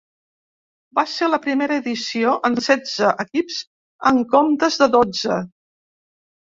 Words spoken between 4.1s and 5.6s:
en comptes de dotze.